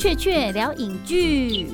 [0.00, 1.66] 雀雀聊影剧。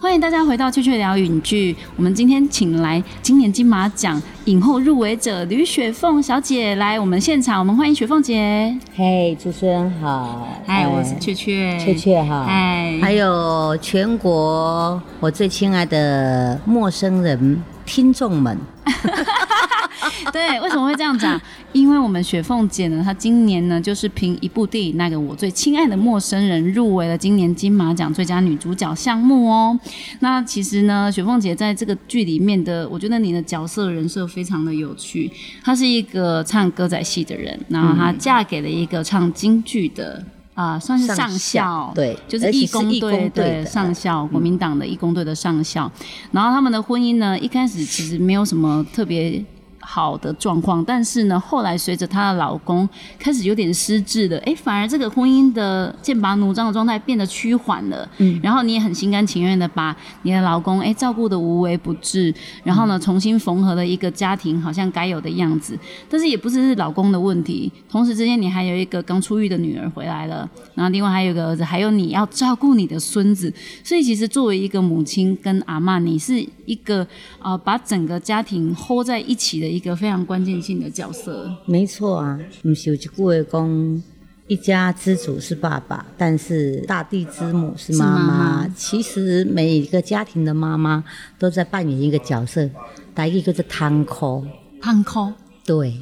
[0.00, 1.74] 欢迎大家回到《雀雀聊影剧》。
[1.94, 8.74] 我们今天请来今年金马奖影后入围者吕雪凤小姐来我们现场，我们欢迎雪凤姐。
[8.94, 18.58] 嘿，主持人好，嗨，我是雀雀，雀雀哈，嗨，还有全国我最亲爱的陌生人听众们。
[20.32, 21.40] 对，为什么会这样讲？
[21.72, 29.78] 因为我们雪凤姐呢，她今年呢就是凭一部电影《那个我最亲爱的陌生人》入围了今年金马奖最佳女主角项目哦。
[30.20, 35.30] 那其实呢，雪凤姐在这个剧里面的，我觉得你的角色人设非常的有趣。
[35.62, 45.90] 她是一个唱歌仔戏的人，然后她嫁给了一个唱京剧的啊，算是上校，对，就是义工队的上校，国民党的义工队的上校。
[46.32, 49.44] 然后他们的婚姻呢，一开始其实没有什么特别。
[49.88, 52.86] 好的状况，但是呢，后来随着她的老公
[53.20, 58.06] 开始有点失智了，哎，反而这个婚姻的剑拔弩张的状态变得趋缓了。
[58.18, 62.34] 嗯，然后你也很心甘情愿的把你的老公哎照顾的无微不至，
[62.64, 65.78] 然后呢重新缝合了一个家庭，好像该有的样子。
[66.10, 73.52] 但是也不是是老公的问题，同时之间你还有一个刚出狱的女儿回来了，然后另外还有一个儿子，还有你要照顾你的孙子，
[73.84, 77.06] 所以其实作为一个母亲跟阿妈，你是一个
[77.38, 79.75] 啊把整个家庭 hold 在一起的。
[79.76, 82.40] 一个非常关键性的角色，没错啊。
[82.62, 84.02] 不是有一句话讲，
[84.46, 88.66] 一家之主是爸爸，但是大地之母是妈妈。
[88.74, 91.04] 其实每一个家庭的妈妈
[91.38, 92.70] 都在扮演一个角色，
[93.14, 94.46] 第一个是汤扣，
[94.80, 95.30] 汤扣，
[95.66, 96.00] 对，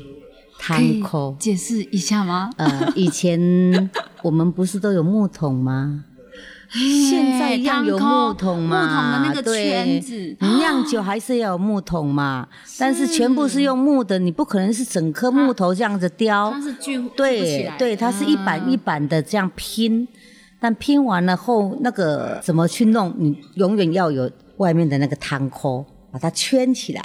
[0.56, 2.50] 汤口，解释一下吗？
[2.56, 3.90] 呃，以前
[4.22, 6.04] 我们不是都有木桶吗？
[6.70, 9.32] 现在一样有木桶嘛？
[9.42, 10.00] 对，
[10.40, 12.48] 你酿酒还是要有木桶嘛？
[12.78, 16.50] 但是全部是用木的，你不可能是整颗木头这样子雕。
[16.50, 20.06] 它是聚对对，它是一板一板的这样拼，
[20.60, 23.14] 但拼完了后那个怎么去弄？
[23.18, 27.02] 你永远要有外面的那个汤壳把它圈起来。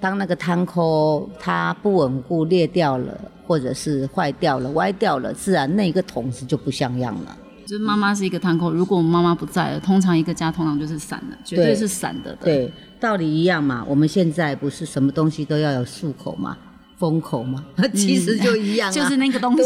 [0.00, 7.38] 当那个汤壳它不稳固裂掉了，或者是坏掉了、歪掉了，自然那个桶子就不像样了。
[7.66, 12.36] 就是妈妈是一个堂口，如果我们妈妈不在了，通常一个家通常就是散的，绝对是散的。
[12.36, 13.84] 对，道理一样嘛。
[13.86, 16.56] 我们现在不是什么东西都要有漱口嘛，
[16.98, 17.64] 封口嘛，
[17.94, 19.62] 其实就一样，就是那个东西。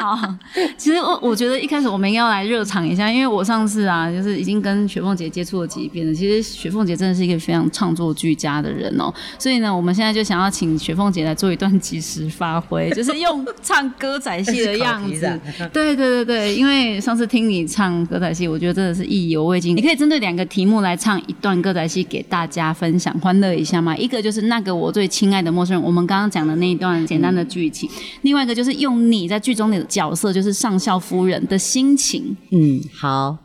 [0.00, 0.34] 好，
[0.78, 6.14] 其实我我觉得一开始我们要来热场一下，因为我上次啊，就是已经跟雪凤姐接触了几遍了。
[6.14, 15.38] 其实雪凤姐真的是一个非常创作俱佳的人哦，所以呢，我们现在就想要请雪凤姐来做一段即时发挥，就是用唱歌仔戏的样 子。
[15.70, 19.76] 对对对对，因为上次听你唱歌仔戏，我觉得真的是意犹未尽。
[19.76, 23.94] 你可以针对两个题目来唱一段歌仔戏给大家分享欢乐一下吗？
[23.96, 27.86] 一个就是那个我最亲爱的陌生人，我们刚刚讲的那一段简单的剧情；
[28.22, 29.78] 另外一个就是用你在剧中的。
[29.90, 32.34] 角色就是上校夫人的心情。
[32.50, 33.36] 嗯，好。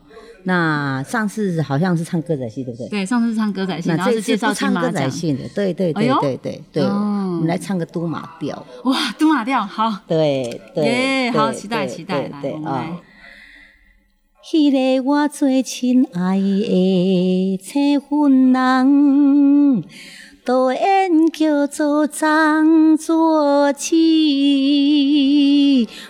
[0.48, 2.88] 那上次好像是唱歌仔戏，对不对？
[2.88, 5.40] 对，上次是唱歌仔戏，然后是介绍唱歌仔戏的。
[5.56, 6.84] 对对对对对对。
[6.84, 8.64] 我们来唱个都马调。
[8.84, 10.02] 哇，都马调，好。
[10.08, 11.32] 对对。
[11.32, 12.92] 好，期待期待，来，我们来。
[14.48, 19.84] 迄个我最亲爱的青婚人。
[20.46, 20.80] 导演
[21.32, 23.98] 叫做张作起，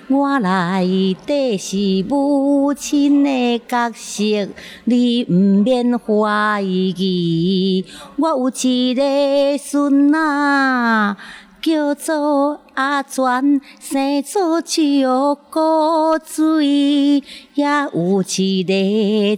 [0.09, 0.85] 我来
[1.25, 4.49] 底是母亲的角色，
[4.83, 7.85] 你毋免怀疑。
[8.17, 11.15] 我有一个孙仔，
[11.61, 14.81] 叫做阿全，生做石
[15.49, 17.23] 古水，
[17.53, 17.63] 也
[17.93, 18.73] 有一个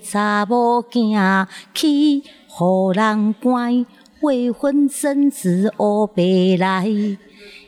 [0.03, 3.85] 查某囝，去互人关。
[4.21, 6.91] 未婚生子哦，白来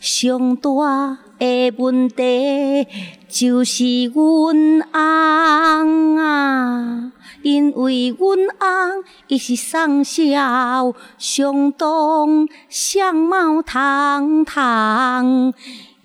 [0.00, 2.86] 上大的问题
[3.26, 15.54] 就是阮翁啊，因为阮翁伊是上校，相当相貌堂堂。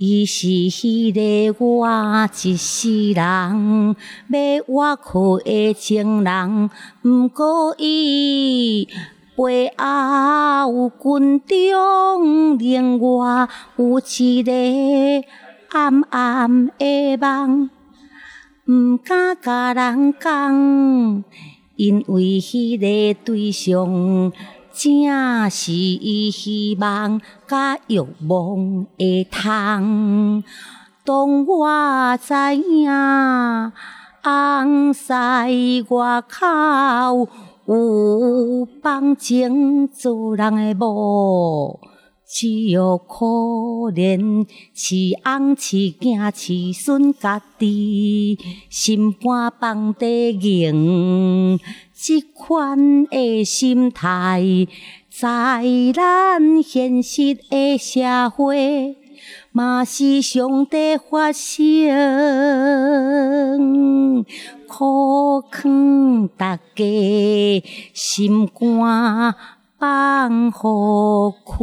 [0.01, 1.85] 伊是迄个我
[2.41, 3.95] 一世人
[4.29, 6.69] 要我靠的情人，
[7.03, 8.87] 毋过伊
[9.35, 14.51] 背后有军中另外有一个
[15.71, 17.69] 暗暗的梦，
[18.67, 21.23] 毋敢甲人讲，
[21.75, 24.31] 因为迄个对象。
[24.81, 30.41] 正是伊希望甲欲望的通。
[31.03, 33.73] 当我知影
[34.23, 37.27] 红西外口
[37.65, 41.77] 有放情做人的某，
[42.25, 43.25] 只有可
[43.91, 48.37] 怜饲昂饲囝饲孙家己
[48.69, 51.59] 心肝放地硬，
[52.01, 54.41] 即款的心态，
[55.09, 55.61] 在
[55.93, 58.95] 咱现实的社会，
[59.51, 61.59] 嘛是上帝发生，
[64.65, 67.63] 苦劝大家
[67.93, 69.35] 心肝。
[69.77, 71.57] 放好开，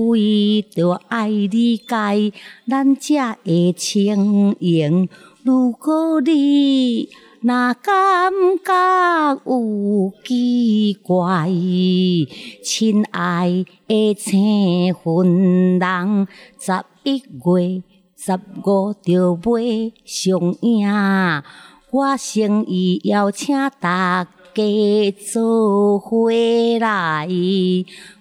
[0.70, 2.32] 着爱理解
[2.68, 5.08] 咱才会清闲。
[5.42, 7.08] 如果你
[7.46, 8.32] 那感
[8.64, 11.48] 觉有奇怪，
[12.64, 16.26] 亲爱的青云人，
[16.58, 16.72] 十
[17.04, 17.84] 一月
[18.16, 18.32] 十
[18.64, 19.38] 五就要
[20.04, 20.88] 上映，
[21.92, 24.26] 我诚意邀请大。
[24.56, 26.30] 家做伙
[26.80, 27.28] 来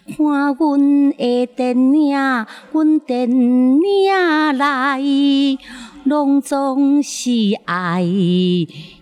[0.08, 2.16] 看阮的电影，
[2.72, 5.02] 阮电影来，
[6.04, 7.32] 拢总是
[7.66, 8.06] 爱，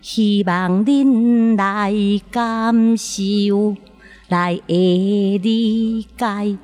[0.00, 1.92] 希望恁来
[2.30, 3.76] 感受，
[4.28, 6.56] 来会理解。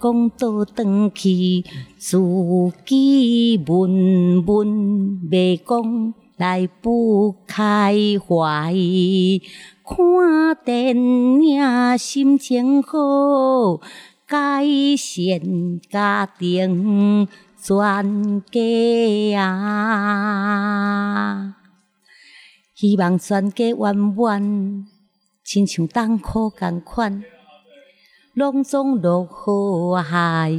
[0.00, 1.62] 讲倒转去，
[1.98, 2.18] 自
[2.86, 3.90] 己闷
[4.42, 7.94] 闷袂讲，来不开
[8.26, 8.74] 怀。
[9.88, 9.94] 看
[10.64, 13.76] 电影心情好，
[14.26, 14.64] 改
[14.96, 19.54] 善家庭全家啊！
[22.74, 24.84] 希望全家圆圆，
[25.44, 27.22] 亲像冬苦共款，
[28.34, 30.50] 拢总落好海。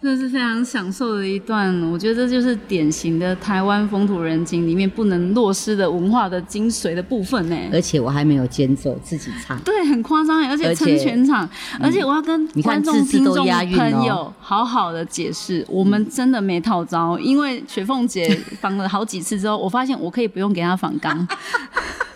[0.00, 7.56] 真的是非常享受的一段，我觉得这就是典型的台湾风土人情里面不能落失的文化的精髓的部分呢。
[7.72, 9.58] 而且我还没有间奏，自己唱。
[9.62, 11.48] 对，很夸张，而且撑全场。
[11.80, 18.28] 而且我要跟观众、听众朋友好好的解释，我们真的没套招，因为雪凤姐
[18.62, 21.26] 仿了好几次之后，我发现我可以不用给她仿钢。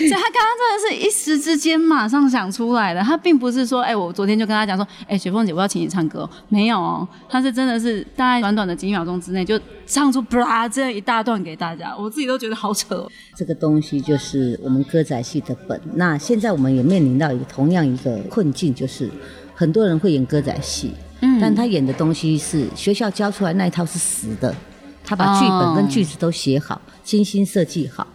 [0.00, 13.06] 所以 他刚刚真的是一时之间马上想出来的，他并不是说，哎，我昨天就跟他讲说，哎，雪凤姐，我要请你唱歌，没有哦，他是真的是大概短短的几秒钟之内就唱出 啪这一大段给大家，我自己都觉得好扯。
[13.36, 15.80] 这个东西就是我们歌仔戏的本。
[15.94, 19.10] 那现在我们也面临到一个同样一个困境，就是
[19.54, 24.54] 很多人会演歌仔戏，嗯，但他演的东西是学校教出来那一套是死的，
[25.04, 28.06] 他把剧本跟句子都写好，精心设计好。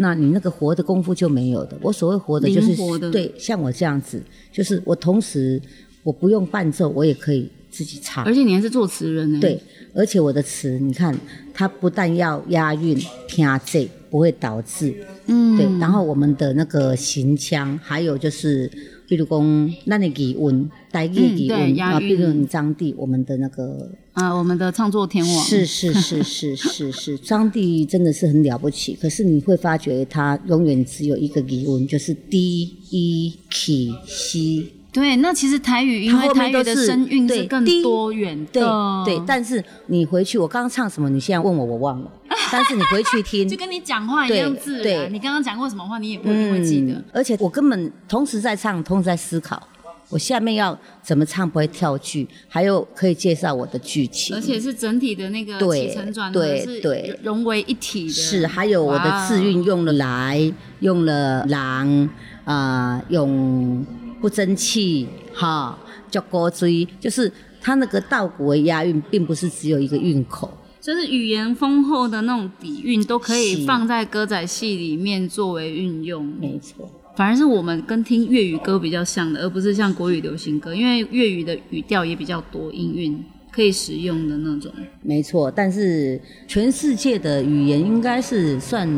[0.00, 1.76] 那你那个活的功夫就没有的。
[1.82, 2.74] 我所谓活的，就是
[3.10, 5.60] 对像我这样子，就是我同时
[6.02, 8.24] 我不用伴奏，我也可以自己唱。
[8.24, 9.38] 而且你还是作词人呢。
[9.40, 9.60] 对，
[9.94, 11.14] 而且我的词，你看，
[11.52, 12.96] 它不但要押韵、
[13.28, 14.94] 听字，不会倒字。
[15.26, 15.56] 嗯。
[15.56, 18.70] 对，然后我们的那个行腔，还有就是。
[19.08, 28.96] 比如讲，那的语文，台语语文啊，比如张帝，我们的那个啊，我们的创作天王，是是是是是是，张帝真的是很了不起。
[29.00, 34.72] 可是你会发觉，他永远只有一个语文，就是 D E K C。
[34.92, 39.20] 对，那其实台语因为台语的声韵是更多元的，对。
[39.26, 41.08] 但是你回去，我刚刚唱什么？
[41.08, 42.10] 你现在问我，我忘了。
[42.50, 45.12] 但是你回去听，就跟你讲话一样自然。
[45.12, 47.02] 你刚刚讲过什么话，你也不一定会记得。
[47.12, 49.62] 而且我根本同时在唱，同时在思考，
[50.08, 54.36] 我下面要怎么唱不会跳句，还有可以介绍我的剧情。
[54.36, 58.12] 而且是整体的那个起承转合是融为一体的。
[58.12, 62.08] 是，还有我的字韵用了来，用了狼
[62.44, 63.86] 啊，用。
[64.20, 65.78] 不争气，哈，
[66.10, 70.52] 叫高追，就是它那个稻谷的押韵，并不是只有一个韵口，
[70.88, 76.24] 就是语言丰厚的那种底蕴，都可以放在歌仔戏里面作为运用。
[76.40, 84.72] 没错，反而是我们跟听粤语歌比较像的，而不是像国语流行歌，因为粤语的语调也比较多音韵可以使用的那种。
[85.02, 88.88] 没错，但是全世界的语言应该是算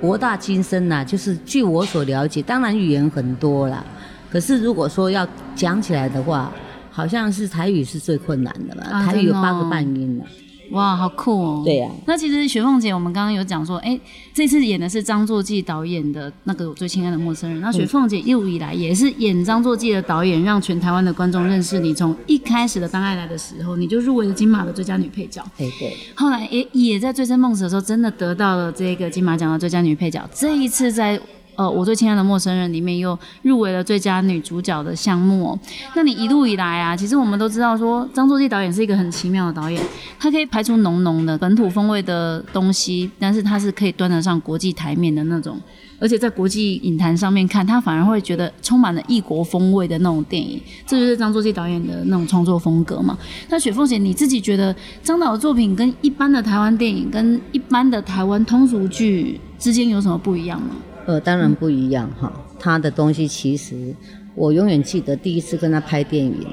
[0.00, 3.86] 博大精深啦，就是据我所了解，当然语言很多啦。
[4.28, 6.52] 可是如果说要讲起来的话，
[6.90, 8.82] 好像是台语是最困难的了。
[9.04, 10.24] 台语有八个半音呢。
[10.70, 11.62] 哇，好酷哦！
[11.64, 11.88] 对呀。
[12.06, 13.98] 那其实雪凤姐，我们刚刚有讲说，哎，
[14.32, 17.58] 这次演的是张作骥导演的那个《我最亲爱的陌生人》。
[17.62, 21.94] 那雪凤姐一路以来也是演张作骥的导演，让全台湾的观众认识你。
[21.94, 25.44] 从一开始的《当爱来的时候》，你就入围了金马的最佳女配角。
[25.58, 25.96] 对对。
[26.14, 30.26] 后来也也在《醉生梦死》的时候，真的得到了这个金马奖的最佳女配角。
[30.32, 31.20] 这一次在
[31.60, 35.58] 呃《我最亲爱的陌生人》里面又入围了最佳女主角的项目哦。
[35.94, 39.82] 那你一路以来啊，其实我们都知道说张作骥导演是一个很奇妙的导演，
[40.18, 45.60] 他可以拍出浓浓的本土风味的东西，但是他是可以端得上国际台面的那种。
[46.00, 53.18] 而且在国际影坛上面看，他反而会觉得充满了异国风味的那种电影，这就是张作骥导演的那种创作风格嘛。
[53.50, 60.70] 那雪凤姐，你自己觉得张导的作品跟一般的台湾电影、跟一般的台湾通俗剧之间有什么不一样吗？
[61.10, 62.32] 呃，当然不一样哈。
[62.56, 63.92] 他的东西其实，
[64.36, 66.46] 我永远记得第一次跟他拍电影。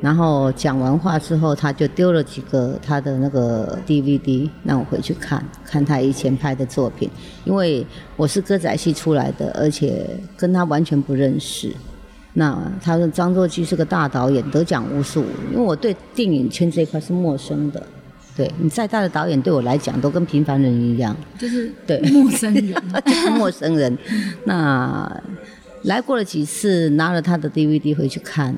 [0.00, 7.10] 然后讲完话之后，他就丢了几个他的那个 DVD 让我回去看看他以前拍的作品。
[7.44, 7.84] 因为
[8.16, 10.06] 我是歌仔戏出来的，而且
[10.36, 11.72] 跟他完全不认识。
[12.34, 15.24] 那他说张作骥是个大导演，得奖无数。
[15.50, 17.84] 因为我对电影圈这一块是陌生的。
[18.36, 22.74] 对你再大的导演，对我来讲都跟平凡人一样，就是对陌生人，
[23.06, 23.96] 就是陌生人。
[24.44, 25.22] 那
[25.82, 28.54] 来过了几次，拿了他的 DVD 回去看。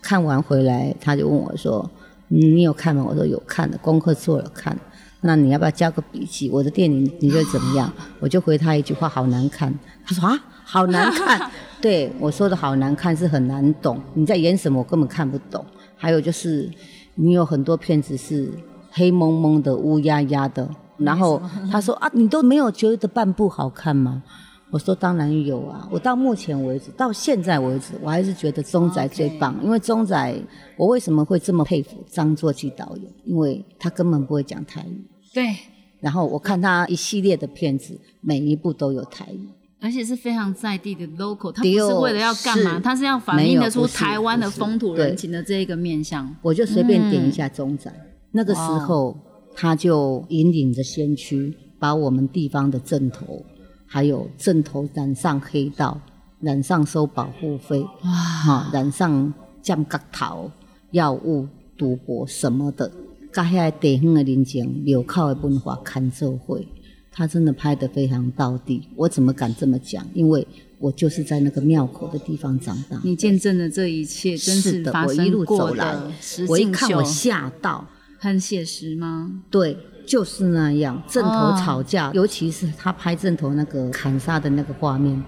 [0.00, 1.90] 看完回来，他就问我说
[2.28, 4.76] ：“你有看吗？”我说：“有看的，功课做了看。
[5.22, 6.48] 那你要不要交个笔记？
[6.48, 9.74] 我的电影你觉得怎么样？”我就回他一句话：“好难看。”
[10.06, 11.50] 他说：“啊，好难看。
[11.82, 15.64] ”对我说的好难看是很难懂，你在演什么我根本看不懂。
[15.96, 16.70] 还有就是
[17.16, 18.48] 你有很多片子是
[18.90, 20.68] 黑蒙蒙的、乌压压的。
[20.96, 21.40] 然后
[21.70, 24.22] 他说：“啊，你都没有觉得半部好看吗？”
[24.70, 25.88] 我说当然有啊！
[25.90, 29.58] 我到目前为止，到现在为止，我还是觉得钟仔最棒。
[29.64, 30.42] 因为钟仔，
[30.76, 33.10] 我为什么会这么佩服张作骥导演？
[33.24, 35.08] 因为他根本不会讲台语。
[35.32, 35.56] 对。
[36.00, 39.48] 然后我看他一系列的片子，每一部都有台语，
[39.80, 41.50] 而且是非常在地的 local。
[41.50, 42.78] 他不是为了要干嘛？
[42.78, 46.36] 他是要反映得出台湾的风土人情的这一个面相。
[46.42, 47.90] 我就随便点一下钟仔，
[48.32, 49.16] 那个时候
[49.54, 53.44] 他就引领着先驱，把我们地方的镇头。
[53.90, 55.98] 还有镇头染上黑道，
[56.40, 59.32] 染上收保护费，哈，染上
[59.62, 60.50] 降格头、
[60.90, 62.92] 药物、赌博什么的，
[63.32, 66.68] 甲遐地方的人情、流靠的文化看社会，
[67.10, 68.86] 他真的拍得非常到底。
[68.94, 70.06] 我怎么敢这么讲？
[70.12, 70.46] 因为
[70.78, 73.00] 我就是在那个庙口的地方长大。
[73.02, 76.12] 你见证了这一切真实发生过的
[76.46, 79.32] 我一看我吓到，很写实吗？
[79.50, 79.78] 对。
[80.08, 85.22] 就是那样，正头吵架，尤其是他拍正头那个砍杀的那个画面，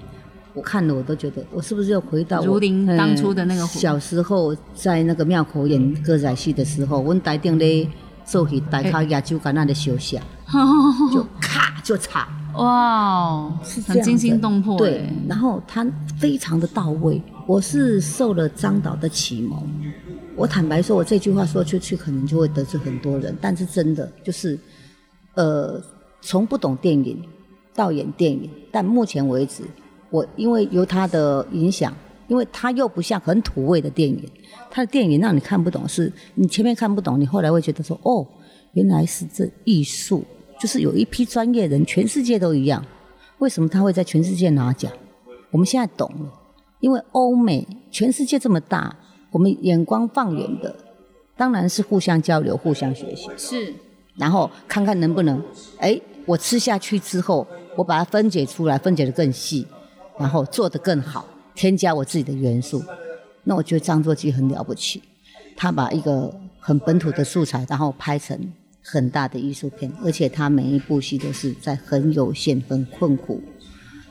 [0.54, 7.86] 我看了我都觉得，我是不是又回到如林当初的那个小时候在那个庙口演歌仔戏的时候，我们台顶咧
[8.24, 10.18] 做戏，大靠亚洲在那里休息，
[11.12, 15.86] 就咔就插，哇，是很惊心动魄，对，然后他
[16.18, 19.62] 非常的到位，我是受了张导的启蒙。
[20.40, 23.36] 我坦白说，我这句话说出去，可能就会得罪很多人。
[23.42, 24.58] 但是真的就是，
[25.34, 25.78] 呃，
[26.22, 27.22] 从不懂电影
[27.74, 29.64] 到演电影，但目前为止，
[30.08, 31.94] 我因为有他的影响，
[32.26, 34.26] 因为他又不像很土味的电影，
[34.70, 38.26] 他的电影让你看不懂，是你前面看不懂，你后来会觉得说，哦，
[38.72, 40.24] 原来是这艺术，
[40.58, 42.82] 就是有一批专业人，全世界都一样，
[43.40, 44.90] 为什么他会在全世界拿奖？
[45.50, 46.32] 我们现在懂了，
[46.80, 48.96] 因为欧美全世界这么大。
[49.30, 50.74] 我们眼光放远的，
[51.36, 53.28] 当然是互相交流、互相学习。
[53.36, 53.74] 是，
[54.16, 55.42] 然后看看能不能，
[55.78, 57.46] 哎，我吃下去之后，
[57.76, 59.66] 我把它分解出来，分解的更细，
[60.18, 62.82] 然后做得更好，添加我自己的元素。
[63.44, 65.02] 那我觉得张作骥很了不起，
[65.56, 68.38] 他把一个很本土的素材，然后拍成
[68.82, 73.40] 很大的艺术片，而且他每一部戏都是在很有限、很困苦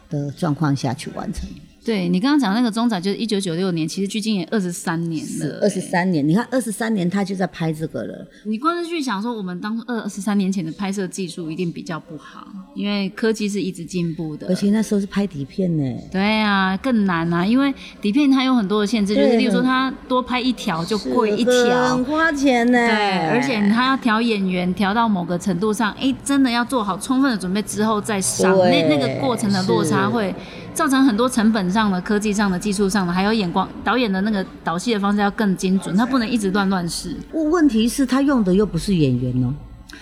[0.09, 1.47] 的状况下去完成。
[1.83, 5.59] 对你刚刚讲那个中仔，就是一九九六年，其实距今也二十三年了。
[5.61, 8.27] 二十三年，你看二十三年他就在拍这个了。
[8.45, 14.47] 你光是去想说，我们当二二十三年前的拍摄技术一定比较不好，因为科技是一直进步的。
[14.47, 15.83] 而且那时候是拍底片呢。
[16.11, 22.77] 对啊，更难啊，因为底片它有很多的限制，就是例如说它多拍一条就贵一条，很花钱呢。
[22.77, 30.35] 对，而且它要调演员，调到某个程度上，哎，真的要做好充分的准备之后再上，那那个过程的落差会。
[30.79, 37.17] 造成很多成本上的、科技上的、技术上的，还有眼光导演的那个导戏的方式要更精准，他不能一直乱乱试。
[37.33, 39.53] 问题是，他用的又不是演员哦。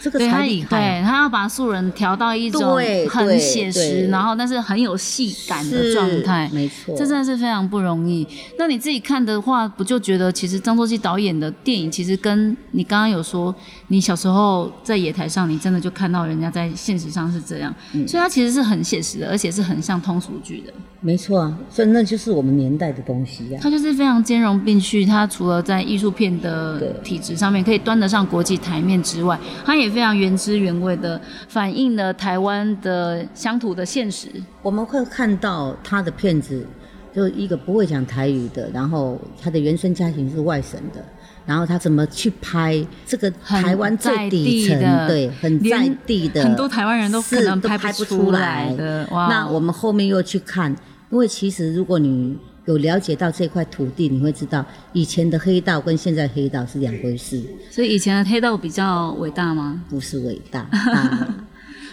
[0.02, 2.78] 这个才厉害，对他要把素人调到一种
[3.10, 8.28] 很写实，然后但是很有戏感的状态，没错，这真的是非常不容易。
[8.58, 13.54] 那你自己看的话，不就觉得其实张作骥导演的电影，其实跟你刚刚有说，
[13.88, 17.74] 你小时候在野台上，你真的就看到人家在现实上是这样，
[18.08, 20.74] 所以他其实是很写实的，而且是很像通俗剧的。
[21.00, 25.06] 没错啊，所以那就是我们年代的东西呀、它就是非常兼容并蓄。
[25.06, 34.28] 它除了在艺术片的体质上面可以端得上国际台面之外，它也非常原汁原味的反映了台湾的乡土的现实。
[34.64, 36.66] 我们会看到他的片子，
[37.14, 41.06] 就一个不会讲台语的，然后他的原生家庭是外省的，
[41.48, 50.70] 然后他怎么去拍这个台湾最底层对，很在地的，很多台湾人都可是能拍不都拍不出来来的哇那我们后面又去看，
[51.10, 59.82] 因为其实如果你有了解到这块土地，你会知道以前的黑道跟现在黑道是两回事，所以以前的黑道比较伟大吗？
[59.90, 60.68] 不是伟大。
[60.72, 61.46] 啊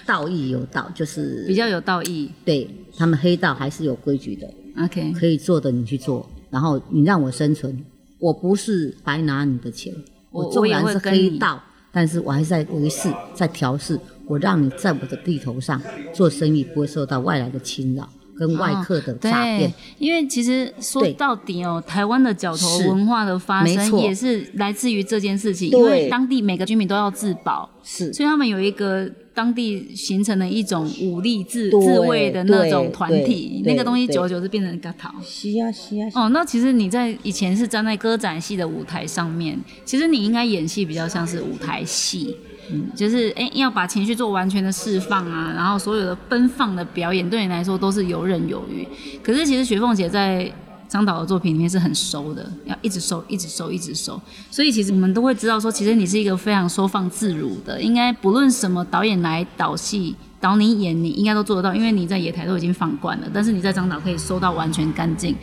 [0.06, 2.30] 道义有道，就是 比较有道义。
[2.44, 4.46] 对他们黑道还是有规矩的。
[4.84, 7.82] OK，可以做的你去做，然后你让我生存，
[8.24, 9.92] 我不是白拿你的钱，
[10.30, 11.62] 我纵然是黑道，
[11.92, 15.78] 但是我还是在维持、在调试，我让你在我的地头上
[16.14, 19.70] 做生意，不会受到外来的侵扰跟外客的诈骗。
[19.98, 28.10] 因为其实说到底哦，台湾的角头文化的发生也是来自于这件事情，因为当地每个居民都要自保，是。
[28.14, 35.10] 所以他们有一个当地形成了一种武力自对自卫的那种对团体，那个东西对久而久之变成嘎桃。
[35.22, 42.36] 是啊是啊，哦，那其实你在以前是站在歌仔戏的舞台上面，其实你应该演戏比较像是舞台戏，
[42.70, 48.86] 嗯，就是哎、要把情绪做完全的释放啊，然后所有的奔放的表演对你来说都是游刃有余。
[49.22, 50.50] 可是其实雪凤姐在
[50.88, 54.20] 张导的作品里面是很收的，要一直收，一直收，一直收。
[54.50, 60.14] 所以其实我们都会知道说，其实你是一个非常收放自如的，应该不论什么导演来导戏。
[60.40, 63.26] 导你演，你应该都做得到，因为你在野台都已经放惯了。
[63.32, 65.34] 但是你在张导可以收到完全干净。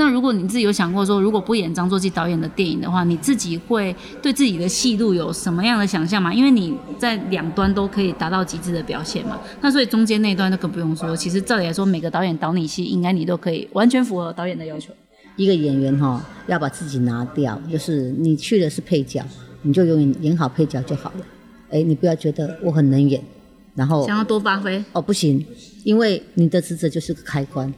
[0.00, 6.32] 那如果你自己有想过说，如果不演张作骥导演的电影的话，你自己会对自己的戏路有什么样的想象吗？
[6.32, 9.38] 因为你在两端都可以达到极致的表现嘛。
[9.60, 11.14] 那所以中间那一段就更不用说。
[11.14, 14.90] 其实照理来说，每个导演导你戏，应该你都可以完全符合导演的要求。
[15.36, 19.22] 一个演员哈、要把自己拿掉，就是你去的是配角，
[19.60, 21.26] 你就永远演好配角就好了。
[21.68, 23.22] 哎，你不要觉得我很能演，
[23.74, 25.44] 然后想要多发挥，哦，不行，
[25.84, 27.70] 因为你的职责就是个开关，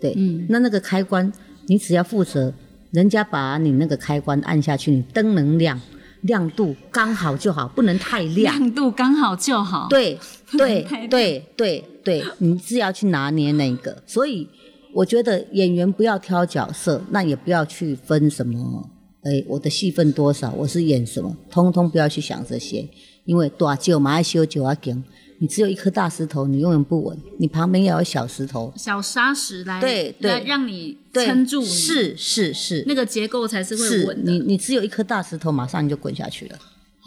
[0.00, 1.32] 对，嗯那那个开关
[1.66, 2.52] 你只要负责，
[2.90, 5.80] 人家把你那个开关按下去，你灯能亮，
[6.22, 8.58] 亮度刚好就好，不能太亮。
[8.58, 10.18] 亮度刚好就好。，对
[10.58, 14.48] 对对对对，你是要去拿捏那个，所以
[14.92, 18.90] 我觉得演员不要挑角色，那也不要去分什么，
[19.22, 22.88] 哎，我的戏份多少，我是演什么，通通不要去想这些，
[23.24, 25.02] 因为大舅嘛爱修酒啊劲，
[25.42, 34.30] 你只有一颗大石头，你永远不稳，你旁边要有小石头，小沙石来对对来让你撑住你，是是是，那个结构才是会稳的。
[34.30, 36.56] 你你只有一颗大石头，马上你就滚下去了。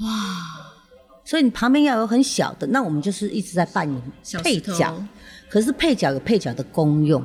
[0.02, 0.10] 哇！
[1.24, 4.02] 所以你旁边要有很小的，那我们就是一直在扮演
[4.43, 5.02] 配角。
[5.48, 7.24] 可是配角有配角的功用，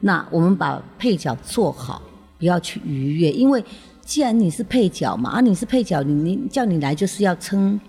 [0.00, 2.02] 那我们把配角做好，
[2.38, 3.64] 不要去逾越，因为
[4.04, 7.80] 既然你是配角嘛，啊，你是配角，你你叫你来就是要撑，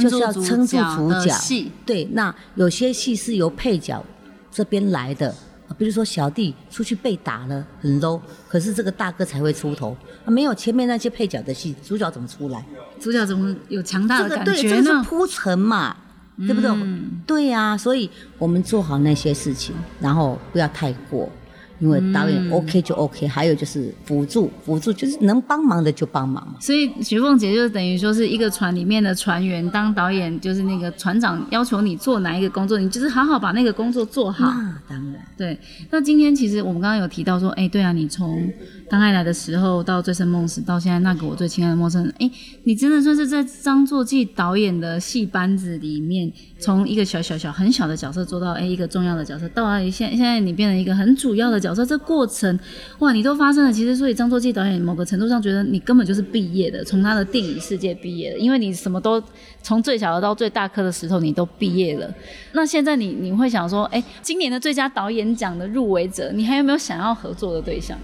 [0.00, 1.72] 就是要撑住主角戏。
[1.86, 4.04] 对，那有些戏是由配角
[4.50, 5.28] 这边来的，
[5.68, 12.64] 啊比如说小弟出去被打了，很 low，可是这个大哥才会出头，啊、没有前面那些配角的戏，主角怎么出来？
[13.00, 15.04] 主角怎么有强大的感这个对，觉这个是呢？
[15.04, 15.96] 铺陈嘛，
[16.38, 16.70] 对不对？
[16.70, 21.30] 嗯对呀、所以我们做好那些事情，然后不要太过，
[21.80, 26.54] 因为导演嗯 OK 就 OK，、还有就是辅助，辅助就是能帮忙的就帮忙嘛。
[26.60, 34.46] 所以徐凤姐就等于说是一个船里面的船员，当导演就是那个船长要求你做哪一个工作，你就是好好把那个工作做好。
[34.46, 35.58] 那当然，对，
[35.90, 38.52] 那今天其实我们刚刚有提到说，哎、对啊，你从
[38.88, 42.30] 当爱来的时候到醉生梦死，到现在那个我最亲爱的陌生人，哎、
[42.64, 52.58] 你真的算是在张作骥导演的戏班子里面，从一个小小小很小的角色做到哎、一个重要的角色，到啊现现在你变成一个很主要的角色，这过程
[53.00, 53.72] 哇，你都发生了。
[53.72, 59.22] 其实所以张作骥导演某个程度上觉得你根本就是毕业的，从他的电影世界毕业的，因为你什么都
[59.62, 62.10] 从最小的到最大颗的石头你都毕业了。
[62.52, 67.98] 那现在你你会想说，哎、今年的最佳导演奖的入围者，你还有没有想要合作的对象？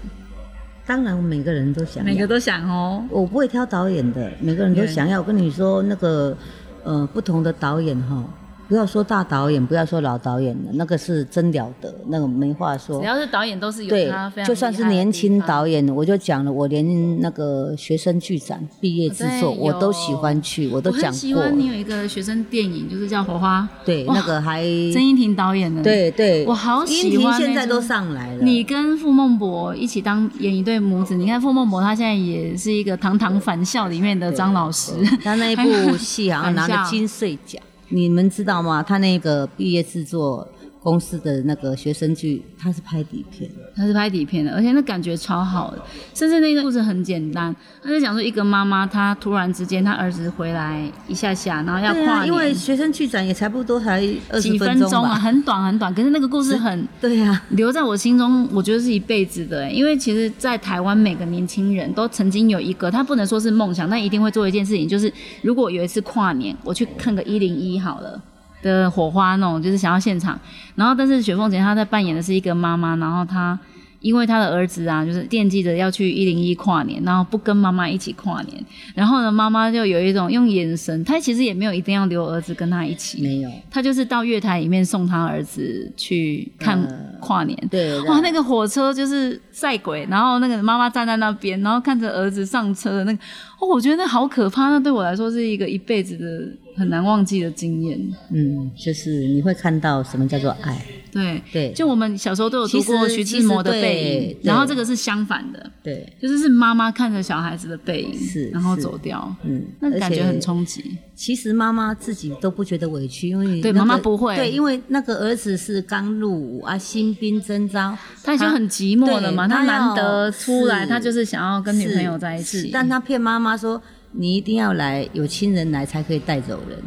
[0.85, 3.03] 当然我每个人都想要，每个都想哦。
[3.09, 5.19] 我不会挑导演的，每个人都想要。
[5.19, 6.37] 我跟你说，那个
[6.83, 8.23] 呃，不同的导演哈，
[8.67, 13.05] 不要说大导演，不要说老导演了，那个是真了得，那个没话说只。
[13.05, 21.11] 要是导演，都是有对他非，常就算是年轻导演，我就讲了，我连那个学生剧展毕业制作我都喜欢去，我都讲过。
[21.11, 28.43] 喜欢你有一个学生电影，就是叫《火花对，那个还曾荫庭导演的。，对对，我好喜欢那个庭现在都上来了。
[28.43, 34.91] 你跟傅孟博一起当演一对母子，你看傅孟博他现在也是一个《堂堂返校》里面的张老师。
[35.23, 38.81] 他那一部戏好像 拿了金穗奖，你们知道吗？
[38.81, 40.47] 他那个毕业制作
[40.85, 45.81] 公司的那个学生剧，他是拍底片，他是拍底片的，而且那感觉超好的。
[46.13, 55.91] 甚至那个故事很简单，他就讲说一个妈妈，她突然之间她儿子回来一下下，然后要跨年，因为学生剧展也差不多才二十几分钟啊，很短很短。
[55.91, 59.67] 可是那个故事很 对呀，留在我心中，我觉得是一辈子的。
[59.71, 68.21] 因为其实，在台湾每个年轻人都曾经有一个，他不能说是梦想，但一定会做一件事情，就是如果有一次跨年，我去看个一零一好了。
[68.65, 70.37] 的火花那种，就是想要现场。
[70.73, 73.57] 然后，但是雪凤姐她在扮演的是一个妈妈，然后她
[74.01, 78.65] 因为她的儿子啊，就是惦记着要去一零一跨年，然后不跟妈妈一起跨年。
[78.95, 86.79] 然后呢，妈妈就有一种用眼神，她其实也没有一定要留儿子跟她一起，没有，她就是到月台里面送她儿子去看
[87.19, 87.55] 跨年。
[87.69, 93.19] 对，哇，那个火车就是赛鬼，然后那个妈妈站在那边，然后看着儿子上车的那个，
[93.59, 96.64] 哦，我觉得那好可怕，那对我来说是一个一辈子的。
[96.75, 97.99] 很难忘记的经验，
[98.31, 110.97] 嗯，就是你会看到什么叫做爱，对对，就我们小时候都有读过徐志摩的背影，然后这个是相反的，对，就是是妈妈看着小孩子的背影，是，然后走掉，嗯，那感觉很冲击。
[111.15, 123.81] 其实妈妈自己都不觉得委屈，因为对妈妈不会，对，因为那个儿子是刚入伍啊，新兵征召，他已经很寂寞了嘛，他难得出来，他就是想要跟女朋友在一起，但他骗妈妈说。
[124.17, 126.77] 你一定要来，有亲人来才可以带走人。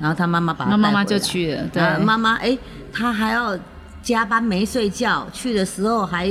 [0.00, 1.66] 然后他妈妈把他妈妈就去了。
[1.72, 2.58] 对，妈妈哎，
[2.92, 3.58] 他还要
[4.02, 6.28] 加班没睡觉，去的时候还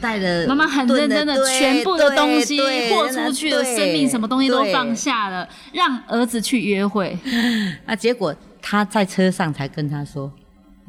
[0.00, 2.58] 带了妈妈很认真的全部的东西
[2.88, 7.18] 豁出去的，生命什么东西都放下了，让儿子去约会。
[7.84, 10.32] 啊，结果他在车上才跟他说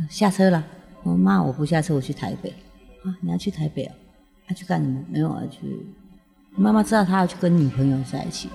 [0.10, 0.64] 下车了。
[1.04, 2.50] 我妈我不下车，我去台北。
[3.04, 3.96] 啊，你要去台北啊？
[4.48, 5.04] 他去干什么？
[5.10, 5.60] 没有啊，去。
[6.56, 8.48] 妈妈知道他要去跟女朋友在一起。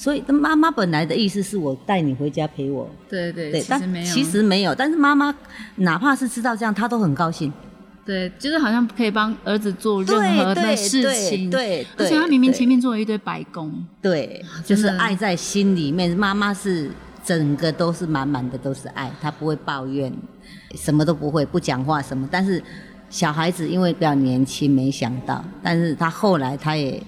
[0.00, 2.88] 所以，妈妈本来的意思是我带你回家陪我。
[3.06, 4.74] 对对对，但其实没有。
[4.74, 5.34] 但是妈妈
[5.76, 7.52] 哪怕是知道这样，她都很高兴。
[8.02, 11.50] 对，就是好像可以帮儿子做任何的事情。
[11.50, 13.70] 对，而且他明明前面做了一堆白工。
[14.00, 16.16] 对，就是爱在心里面。
[16.16, 16.90] 妈妈是
[17.22, 20.10] 整个都是满满的都是爱，她不会抱怨，
[20.76, 22.26] 什么都不会，不讲话什么。
[22.32, 22.60] 但是
[23.10, 25.44] 小孩子因为比较年轻，没想到。
[25.62, 27.02] 但是他后来他也，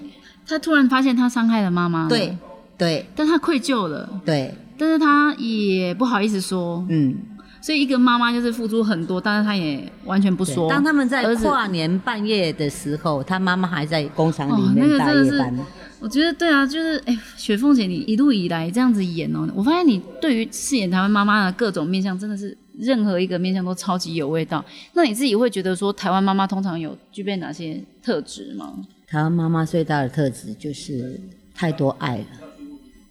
[0.47, 2.07] 他突然发现他伤害了妈妈。
[2.07, 2.37] 对。
[2.77, 4.21] 对，但他愧疚了。
[4.25, 6.85] 对，但是他也不好意思说。
[6.89, 7.17] 嗯，
[7.61, 10.69] 所以一个妈妈就是付出很多，但是她也完全不说。
[10.69, 15.57] 当他们在跨年半夜的时候，他妈妈还在工厂里面大夜班。
[16.01, 24.65] 我觉得对啊，就是哎，雪凤姐，你一路以来这样子演哦，我发现你对于饰演台湾妈妈的各种面相，真的是任何一个面相都超级有味道。
[24.95, 28.73] 那你自己会觉得说，台湾妈妈通常有具备哪些特质吗？
[29.07, 31.21] 台湾妈妈最大的特质就是
[31.55, 32.25] 太多爱了。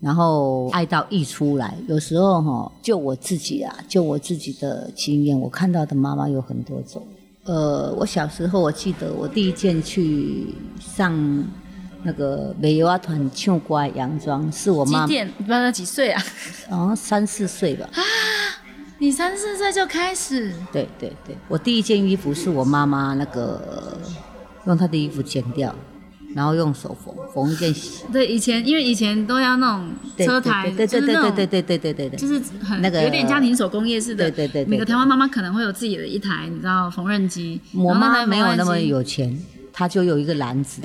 [0.02, 7.06] 然后爱到溢出来，有时候哈，就我自己啊，就我自己的经验，我看到的妈妈有很多种。
[7.44, 11.14] 呃，我小时候我记得我第一件去上
[12.04, 15.06] 那个美游啊团唱歌洋装，是我妈。
[15.06, 15.32] 几点？
[15.38, 16.24] 不知道几岁啊？
[16.72, 17.88] 哦，三四岁吧。
[17.94, 18.02] 啊，
[18.98, 20.52] 你三四岁就开始？
[20.72, 24.00] 对对对，我第一件衣服是我妈妈那个
[24.66, 25.74] 用她的衣服剪掉。
[26.34, 27.74] 然后用手缝缝一件，
[28.12, 37.60] 对，以前因为以前都要那种车台，对对对对对对对对对对，就是很那个有点家庭手工业式的，对对对，每个台湾妈妈可能会有自己的一台，你知道缝纫机。
[37.76, 39.38] 我妈没有那么有钱，
[39.74, 40.82] 她就有一个篮子，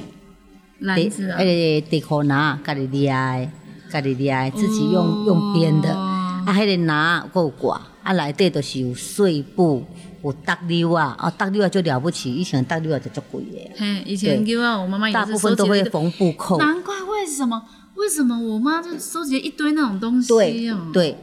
[0.80, 3.50] 篮子，哎，得可拿，家里厉害，
[3.88, 9.84] 家里厉害，自己用用编的，啊，还得拿够挂，啊，内底都是有碎布。
[10.26, 13.70] 有搭溜啊，啊搭溜啊就了不起，以前搭溜啊就足贵的。
[13.76, 16.58] 嘿，以前溜啊，我妈妈也大部分都会缝布扣。
[16.58, 17.62] 难怪为什么？
[17.94, 20.28] 为什么我妈就收集一堆那种东西？
[20.28, 21.16] 对对，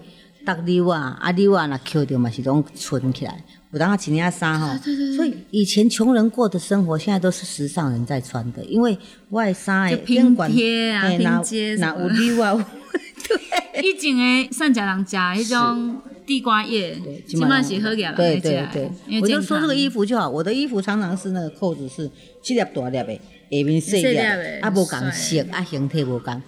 [0.46, 3.44] 搭溜啊，啊溜啊，那扣掉嘛是拢存起来。
[3.72, 4.80] 有当下几年衫哈，
[5.16, 8.98] 所以以前穷人过的生活，现在都是时尚人在穿的，因为
[9.32, 12.54] 外衫诶，拼贴啊，拼接那有溜啊。
[13.28, 16.02] 对，以前诶，上家人食迄种。
[16.26, 16.96] 地瓜叶，
[17.28, 18.90] 起码是喝起来对对对，
[19.22, 20.30] 我就说这个衣服就好。
[20.30, 22.10] 我的衣服常常是那个扣子是
[22.42, 23.14] 七粒大粒的，
[23.52, 24.18] 下面细粒，
[24.62, 26.42] 啊无共色，啊形体无共，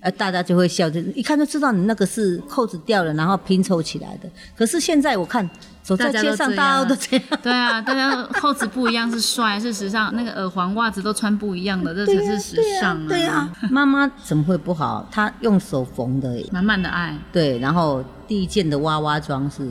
[0.00, 4.28] 呃大家就会笑，就一看就知道你那个是扣子掉了，然后拼凑起来的。
[4.56, 5.48] 可是现在我看。
[5.82, 7.26] 走在街上，大家都这样。
[7.42, 13.06] 对啊，大家扣子不一样是帅是时尚，那个耳环袜子都穿不一样的，这才是时尚啊！
[13.08, 15.08] 对啊，妈妈怎么会不好？
[15.10, 17.16] 她用手缝的，满满的爱。
[17.32, 19.68] 对，然后第一件的娃娃装是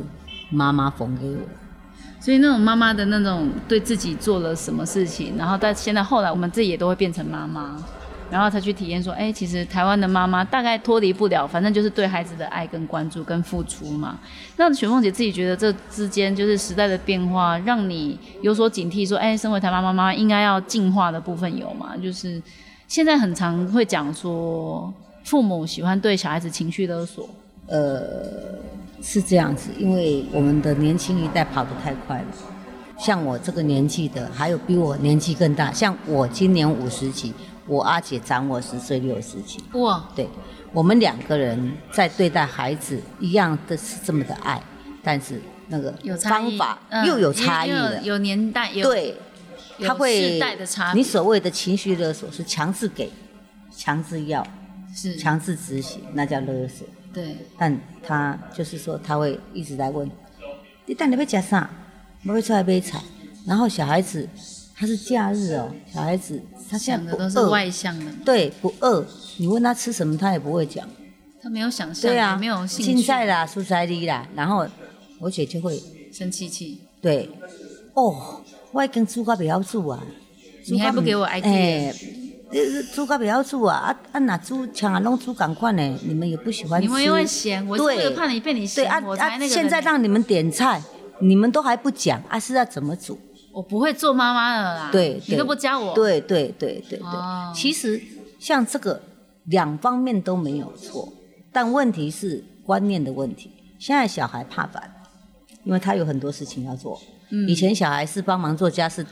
[0.49, 1.37] 妈妈缝给我，
[2.19, 7.77] 所以那种妈妈的那种对自己做了什么事情，然后但现在后来我们自己也都会变成妈妈。
[8.31, 14.19] 然后才去体验说，哎，其实台湾的妈妈大概脱离不了，反正就是对孩子的爱跟关注跟付出嘛。
[14.57, 21.95] 那雪凤姐自己觉得这之间就是时代的变化，让你有所警惕，说，哎，身为台湾妈妈应该要进化的部分有吗？
[22.01, 22.41] 就是
[22.87, 27.29] 现在很常会讲说，父母喜欢对小孩子情绪勒索。
[27.67, 28.01] 呃，
[29.01, 32.25] 是这样子，因为我们的年轻一代跑得太快了。
[32.97, 37.31] 像我这个年纪的，还有比我年纪更大，像我今年五十几，
[37.69, 39.63] 我阿姐长我十岁六十几。
[39.73, 40.27] 哇，对，
[40.73, 44.61] 我们两个人在对待孩子一样的是这么的爱，
[45.03, 49.15] 但是那个方法又有差异了，有年代有，对，
[49.85, 53.11] 他会代的差你所谓的情绪勒索是强制给、
[53.71, 54.45] 强制要、
[54.93, 55.15] 是。
[55.15, 56.87] 强制执行，那叫勒索。
[57.13, 60.09] 对，但他就是说他会一直在问，
[60.87, 61.69] 你到底要吃啥？
[62.25, 62.99] 我会出来买菜，
[63.45, 64.27] 然后小孩子
[64.75, 69.05] 他是假日哦，小孩子他现在不饿，外向的，对，不饿。
[69.37, 70.87] 你问他吃什么，他也不会讲，
[71.41, 72.93] 他没有想象，对啊，没有兴趣。
[72.93, 74.67] 青菜啦，蔬菜粒啦，然后
[75.19, 75.81] 我姐就会
[76.13, 76.81] 生气气。
[77.01, 77.29] 对，
[77.93, 80.03] 哦，我已经煮到不要煮啊，
[80.67, 81.93] 你还不给我 idea？
[82.93, 85.99] 煮到不要煮啊，啊啊哪煮像啊弄煮赶快呢？
[86.03, 89.53] 你们也不喜欢吃，你们因为嫌，我是怕你被你嫌，我才那个。
[89.53, 90.81] 现在让你们点菜。
[91.21, 92.39] 你们都还不讲啊？
[92.39, 93.19] 是要怎么煮？
[93.51, 94.89] 我不会做妈妈的啦。
[94.91, 95.93] 对，你都不教我。
[95.93, 97.09] 对对对对对。
[97.53, 98.01] 其实
[98.39, 99.01] 像这个
[99.45, 101.11] 两方面都没有错，
[101.51, 103.51] 但问题是观念的问题。
[103.79, 104.91] 现在小孩怕烦，
[105.63, 106.99] 因为他有很多事情要做。
[107.29, 107.47] 嗯。
[107.47, 109.05] 以前小孩是帮忙做家事。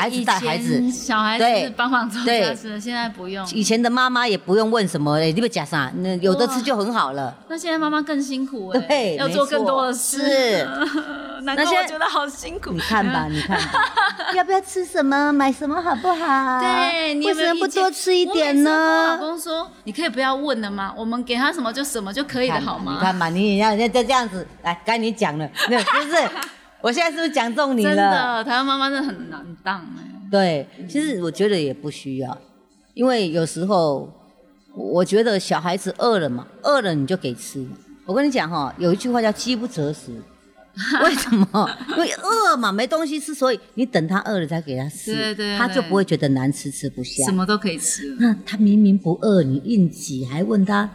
[0.00, 3.46] 孩子带孩子，小孩子帮忙做家事，现在不用。
[3.50, 7.32] 以前的妈妈也不用问什么，哎，你不讲啥，那有的吃就很好了。
[7.48, 10.66] 那现在妈妈更辛苦，对，要做更多的事。
[11.42, 12.72] 难怪我觉得好辛苦。
[12.72, 13.58] 你看吧， 你看，
[14.34, 16.60] 要不要吃什么，买什么好不好？
[16.60, 18.70] 对，为什么不多吃一点呢？
[18.70, 20.92] 我老公说，你可以不要问了吗？
[20.96, 22.94] 我们给他什么就什么就可以了，好吗？
[22.94, 26.28] 你看吧，你要要这样子，来，该你讲了，是不是？
[26.80, 27.94] 我现在是不是讲中你了？
[27.94, 30.04] 真的，台湾妈妈真的很难当哎。
[30.30, 32.36] 对，其实我觉得也不需要，
[32.94, 34.08] 因为有时候
[34.74, 37.66] 我觉得小孩子饿了嘛，饿了你就给吃。
[38.04, 40.12] 我跟你讲哈，有一句话叫饥不择食。
[41.04, 41.70] 为什么？
[41.88, 47.24] 因为饿嘛，没东西吃，所以你等他饿了再给他吃，对对，他就不会觉得难吃，吃不下。
[47.24, 48.14] 什么都可以吃。
[48.20, 50.90] 那他明明不饿，你硬挤，还问他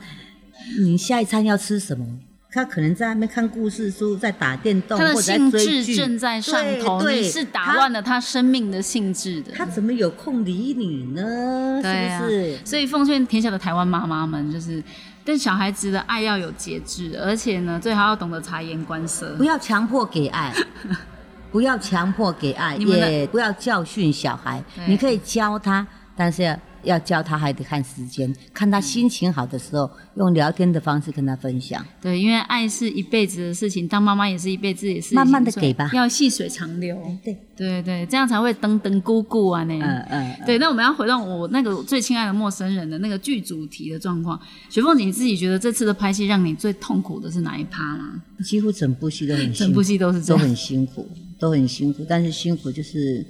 [0.80, 2.06] 你下一餐要吃什么？
[2.54, 7.02] 他可能在那边看故事书，在打电动，或者在追剧，正在上头。
[7.10, 9.54] 你是打乱了他生命的性质的。
[9.54, 11.82] 他怎么有空理你呢？
[11.82, 12.58] 是不是？
[12.66, 14.84] 所以奉劝天下的台湾妈妈们，就是
[15.24, 20.54] 对小孩子的爱要有节制，而且呢，最好要懂得察言观色，不要强迫给爱，
[21.52, 24.64] 不要强迫给爱，也不要教训小孩。
[24.88, 27.02] 你可以教他，但是要。
[27.02, 31.84] 教他还得看时间，看他心情好的时候，用聊天的方式跟他分享。
[32.00, 35.16] 对，因为爱是一辈子的事情，当妈妈也是一辈子的事情。
[35.16, 36.96] 慢慢的给吧，要细水长流。
[37.24, 39.78] 对对对，这样才会登登姑姑啊那。
[39.80, 40.36] 嗯嗯。
[40.46, 44.40] 对，那我们要回到我那个最亲爱的陌生人的那个剧主题的状况。
[44.70, 48.22] 雪凤姐，你自己觉得这次的拍戏让你最痛苦的是哪一趴吗？
[48.46, 52.06] 几乎整部戏都很，整部戏都是都很辛苦，都很辛苦。
[52.08, 53.26] 但是辛苦就是，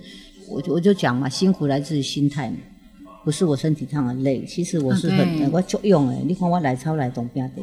[0.50, 2.58] 我就我就讲嘛，辛苦来自于心态嘛。
[3.24, 6.24] 不是我身体上的累，其实我是很我作用诶。
[6.26, 7.62] 你看我来超来东边的，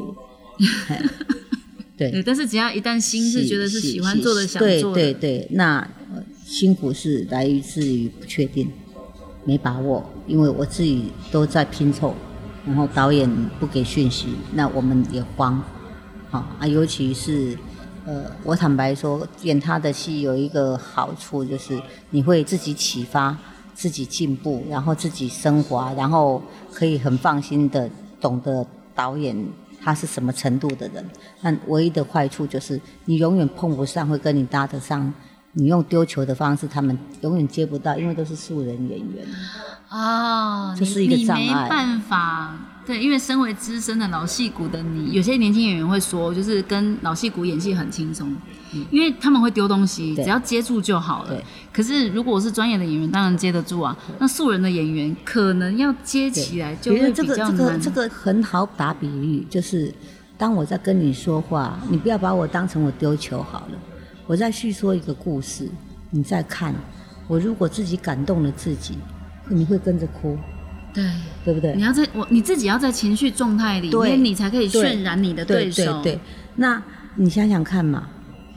[0.88, 2.11] 对。
[2.12, 5.85] 对，但是只要一旦心是觉得是喜欢做的、想做的，对对对，那
[6.47, 8.71] 辛苦是来自于不确定、
[9.44, 12.14] 没把握，因为我自己都在拼凑，
[12.64, 15.61] 然后导演不给讯息，那我们也慌。
[16.31, 17.59] 好啊，尤其是
[18.07, 23.37] 呃，我坦白说，演他的戏有一个好处，就是你会自己启发。
[23.78, 27.88] 自己进步，然后自己升华，然后可以很放心的
[28.20, 29.36] 懂得导演
[29.80, 31.08] 他是什么程度的人。
[31.40, 35.14] 但唯一的坏处就是，你永远碰不上会跟你搭得上。
[35.52, 39.24] 你用丢球的方式，他们永远接不到，因为都是素人演员。
[39.88, 41.62] 啊，这是一个障碍。
[41.62, 42.56] 没办法，
[42.88, 48.35] 对，因为身为资深的老戏骨的你，有些年轻演员会说，就是跟老戏骨演戏很轻松，
[48.90, 51.38] 因为他们会丢东西，只要接住就好了。
[51.70, 53.94] 可是如果我是专业的演员，当然接得住啊。
[54.18, 57.57] 那素人的演员可能要接起来就会比较难。
[57.57, 59.92] 这个这个很好打比喻，就是
[60.38, 63.79] 当我在跟你说话，你不要把我当成我丢球好了。
[64.27, 65.68] 我在叙说一个故事，
[66.11, 66.74] 你再看。
[67.27, 68.96] 我如果自己感动了自己。
[69.51, 70.37] 你会跟着哭，
[70.98, 71.11] 对
[71.44, 71.74] 对不对？
[71.74, 76.02] 你要在我你自己要在情绪状态里面，你才可以渲染你的对手。
[76.02, 76.20] 对对，
[76.56, 76.82] 那
[77.16, 78.08] 你想想看嘛，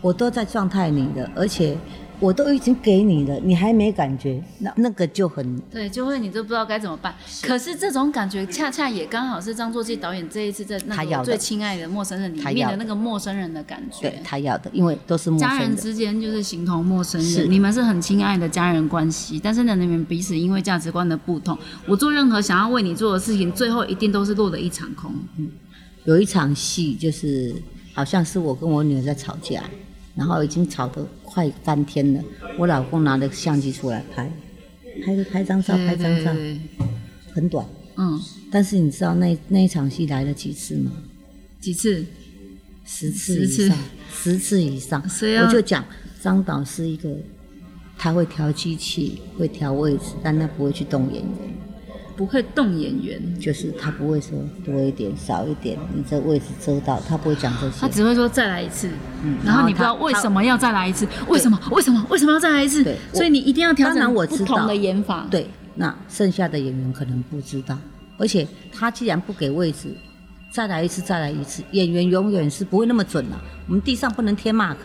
[0.01, 1.77] 我都在状态里的，而且
[2.21, 7.13] 我都已经给你了，你还没感觉，那那个就很对，就会你都不知道该怎么办。
[7.41, 14.21] 可是这种感觉恰恰也刚好是张作骥导演这一次在那个最亲爱的陌生人里面的那个陌生人的感觉对觉。
[14.23, 15.75] 他要的，因为都是陌家人家人。
[15.75, 21.57] 之间就是形同陌生人，你们是很亲爱的家人关系，但是呢，你们彼此因为价值观的不同，
[21.87, 25.11] 我做任何想要为你做的事情，最后一定都是落得一场空。
[26.05, 27.55] 有一场戏，就是
[27.93, 29.63] 好像是我跟我女儿在吵架，
[30.15, 32.23] 然后已经吵得快翻天了。
[32.57, 34.31] 我老公拿着相机出来拍，
[35.05, 36.31] 拍个拍张照，拍张照，
[37.33, 37.65] 很短。
[37.97, 38.19] 嗯，
[38.51, 40.91] 但是你知道那那一场戏来了几次吗？
[41.59, 42.05] 几次？
[42.83, 43.77] 十次以上，
[44.11, 45.01] 十次以上。
[45.45, 45.85] 我就讲
[46.19, 47.15] 张导是一个，
[47.97, 51.31] 他会调机器，会调位置，但他不会去动演员。
[52.21, 57.77] 不会动演员，就是他不会说多一点少一点，你这位置遮到，他不会讲这些。
[57.79, 58.87] 他只会说再来一次，
[59.23, 61.59] 嗯然后你不知道为什么要再来一次，为什么？
[61.71, 62.05] 为什么？
[62.11, 62.95] 为什么要再来一次对？
[63.11, 65.25] 所以你一定要调整我不同的演法。
[65.31, 67.75] 对，那剩下的演员可能不知道，
[68.19, 69.87] 而且他既然不给位置，
[70.51, 74.75] 再来一次，再来一次，演员永远是不会那么准了、我们地上不能贴 mark，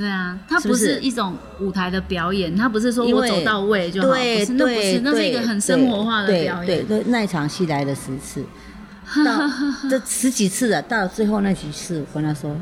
[0.00, 6.66] 对啊，它不是一种舞台的表演，它不是说我走到位就好，不对是，那不是，那是一个很生活化的表演。
[6.66, 8.42] 对对，那一场戏来了十次，
[9.26, 9.42] 到
[9.90, 12.56] 这十几次了，到最后那几次，我跟他说，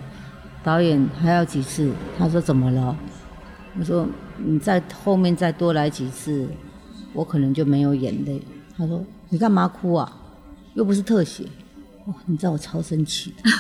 [0.65, 1.93] 导演还要几次？
[2.19, 2.97] 他说怎么了？
[3.79, 4.05] 我说
[4.39, 6.49] 你在后面再多来几次，
[7.13, 8.43] 我可能就没有眼泪。
[8.77, 10.13] 他说你干嘛哭啊？
[10.75, 11.45] 又不是特写。
[12.07, 13.49] 哇，你知道我超生气的。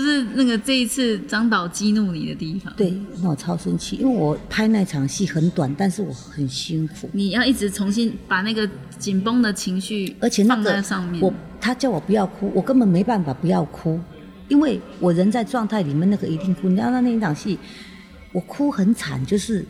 [0.00, 2.72] 就是那个这一次张导激怒你的地方。
[2.74, 7.10] 对，那我超生气，因为我拍那场戏很短，但是我很辛苦。
[7.12, 11.22] 你要一直重新把那个紧绷的情绪，而且那个在上面。
[11.22, 14.00] 我他叫我不要哭，我根本没办法不要哭，
[14.48, 16.68] 因为我人在状态里面，那个一定哭。
[16.68, 17.58] 你知道那那一场戏，
[18.32, 19.62] 我哭很惨，就是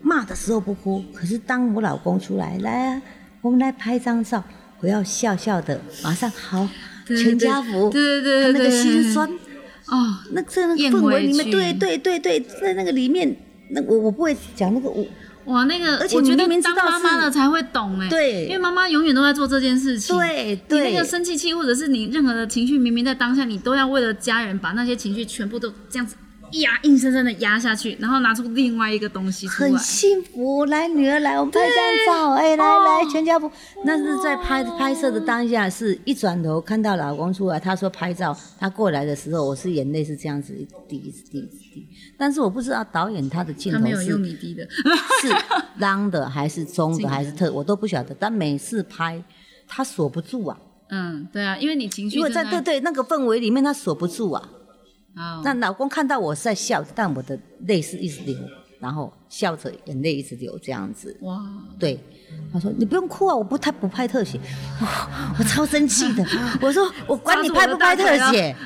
[0.00, 3.02] 骂的时候不哭，可是当我老公出来，来啊，
[3.40, 4.42] 我们来拍张照，
[4.80, 6.68] 我要笑笑的，马上好，
[7.06, 9.30] 全家福，对对对他那个对对心酸，
[9.92, 13.36] 哦，那在那个氛围里面，对对对对，在那个里面，
[13.70, 15.04] 那我我不会讲那个我。
[15.44, 20.16] 哇，那个而且我觉得当妈妈是的才会懂哎，对因为妈妈永远都在做这件事情。
[20.16, 26.14] 对你那个生气气，或者是你任何的情绪，明明在当下，你都要为了家人把那些情绪全部都这样子
[26.60, 29.78] 压，硬生生的压下去，然后拿出另外一个东西出来很。
[29.78, 33.50] 幸福，来女儿来，我们拍张照，哎、来哦来，全家福。
[33.84, 41.88] 那是在拍拍摄的当下，是一转头看到老公出来，他说拍照，他过来的时候，我是眼泪是这样子一滴一滴一滴，
[42.18, 44.66] 但是我不知道导演他的镜头他没有用是你滴的，
[45.22, 45.34] 是
[45.78, 48.14] 浪的还是中还是特，我都不晓得。
[48.18, 49.22] 但每次拍，
[49.66, 50.58] 他锁不住啊，
[50.90, 54.48] 嗯，对啊，因为你情绪因为在对对那个氛围里面，他锁不住啊。
[55.16, 58.34] 好那老公看到我是在笑，但我的泪是一直流，
[58.80, 61.16] 然后笑着眼泪一直流这样子。
[61.20, 61.38] 哇，
[61.78, 62.02] 对，
[62.52, 64.38] 他说你不用哭啊，我不太不拍特写，
[64.80, 66.24] 哇 我超生气的。
[66.62, 68.56] 我说我管你拍不拍特写，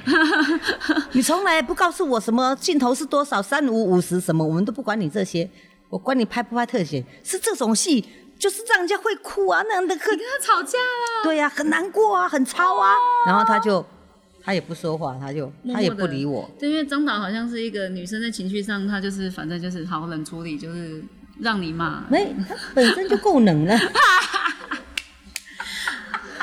[1.13, 5.49] 你从来不告诉我什么镜头是多少，三五五十什么，我们都不管你这些，
[5.89, 8.05] 我管你拍不拍特写，是这种戏
[8.39, 9.97] 就是让人家会哭啊，那样的。
[9.97, 12.95] 很跟他吵架了，对呀、很难过啊，很超啊，
[13.27, 13.85] 然后他就
[14.47, 16.49] 他也不说话，他就他也不理我。
[16.57, 21.03] 对，因为张导好像是一个女生在情绪上，他就是反正就是好冷处理，就是
[21.41, 22.05] 让你骂。
[22.09, 23.77] 没，他本身就够冷了。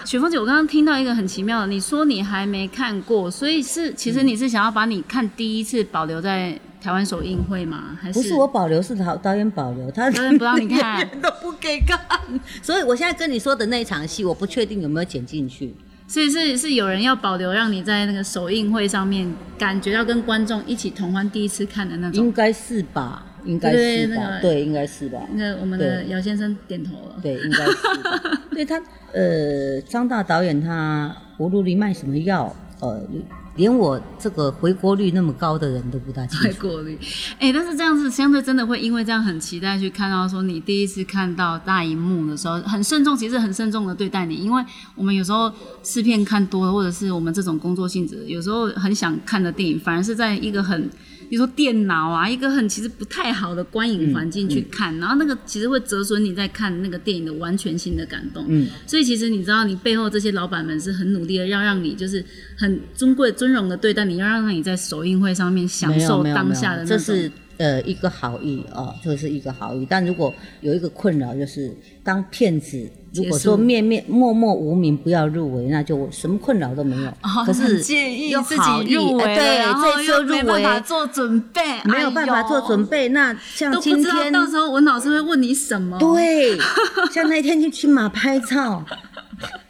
[0.04, 7.98] 雪峰姐，我刚刚听到一个很奇妙的，你说你还没看过，所以是其实你是想要把你看第一次保留在台湾首映会吗？
[8.02, 11.98] 还是不是我保留，是导导演保留，他导演不让你看 都不给看。
[12.62, 15.74] 所以我现在跟你说的那一场戏，我不确定有没有剪进去。
[16.08, 22.24] 所以是是有人要保留，让你在那个首映会上面感觉到跟观众一起同欢第一次看的那种。
[22.24, 23.26] 应该是吧？
[23.46, 23.82] 应该是吧？
[23.82, 25.20] 对那个对，应该是吧？
[25.34, 27.16] 那个我们的姚先生点头了。
[27.22, 28.42] 对，应该是吧。
[28.52, 32.56] 对他，呃，张大导演他葫芦里卖什么药？
[32.80, 33.02] 呃，
[33.56, 36.68] 连我这个回国率那么高的人都不大清太楚。
[36.68, 36.98] 过滤，
[37.40, 44.64] 哎、但是这样子相对真的会因为这样很期待去看到说你第一次看到大荧幕的时候，很慎重，其实很慎重的对待你，因为
[44.96, 45.52] 我们有时候
[45.84, 50.90] 试片看多了，或者是我们这种工作性质，有时候很想看的电影，反而是在一个很。
[51.34, 58.46] 比如说电脑啊，一个很其实不太好的观影环境去看，然后那个其实会折损你在看那个电影的完全性的感动。
[58.48, 62.24] 嗯，所以其实你知道，你背后这些老板们是很努力的，要让你就是
[62.56, 66.98] 很尊贵、尊荣的对待你，要让你在首映会上面享受当下的那种。
[67.00, 69.88] 这是呃一个好意哦，这是一个好意。
[69.90, 77.10] 但如果有一个困扰，就是当骗子如果说面面默默无名不要入围，那就什么困扰都没有。
[77.10, 83.10] 哦可是很介意自己入围对，这次又入围没办法，做准备，没有办法做准备，备。
[83.10, 85.98] 那像今天，到时候文老师会问你什么。
[86.00, 86.58] 对，
[87.14, 88.84] 像那天去骑马拍照，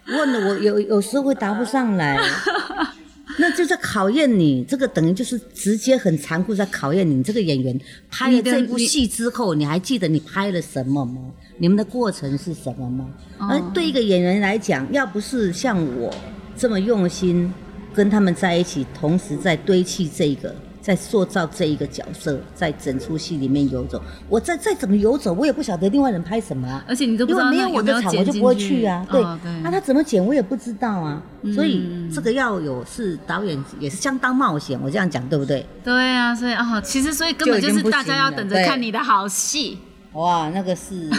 [0.06, 2.18] 问了我有有时候会答不上来。
[3.36, 7.76] 那就在考验你，这个等于就是直接很残酷在考验你这个演员
[8.08, 11.20] 拍了这部你戏之后，你还记得你拍了什么吗？
[11.58, 13.06] 你们的过程是什么吗？
[13.38, 16.12] 哦而对一个演员来讲，要不是像我
[16.56, 17.52] 这么用心
[17.94, 26.84] 跟他们在一起，同时在堆砌这个，在塑造这一个角色，在整出戏里面游走，我再再怎么游走，我也不晓得另外人拍什么啊。
[26.88, 29.06] 而且你都不知道因为没有我的场，我就不会去啊。
[29.10, 29.22] 对，
[29.62, 31.22] 那他怎么剪我也不知道啊。
[31.54, 35.64] 所以嗯这个要有是导演也是相当冒险，我这样讲对不对？
[35.84, 39.78] 对啊，所以啊、其实所以根本就是大家要等着看你的好戏。
[40.14, 41.10] 哇，那个是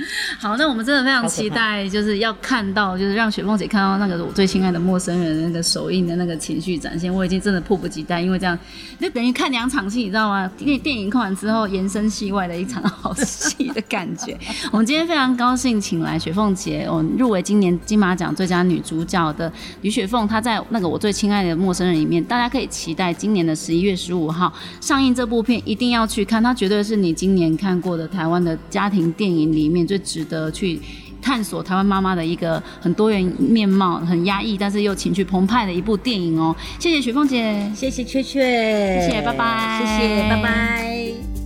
[0.38, 7.12] 好，那我们真的非常期待，就是要看到，就是让雪凤姐看到那个我最亲爱的陌生人那个首映的那个情绪展现。
[7.12, 8.58] 我已经真的迫不及待，因为这样
[8.98, 10.50] 就等于看两场戏，你知道吗？
[10.56, 14.36] 电电影看完之后，延伸戏外的一场好戏的感觉。
[14.70, 30.80] 我们今天非常高兴，请来雪凤姐，我们入围今年金马奖最佳女主角的吕雪凤，她在那个我最亲爱的陌生人里面，大家可以期待今年的十一月十五号上映这部片，一定要去看，它绝对是你今年看过的台湾的家庭电影里面最值得去。
[31.22, 36.56] 探索台湾妈妈的一个很多元面貌、很压抑，但是又情绪澎湃的一部电影哦。
[36.78, 37.70] 谢谢雪凤姐。
[37.74, 38.40] 谢谢雀雀，
[39.02, 41.39] 谢谢拜拜谢谢，拜拜。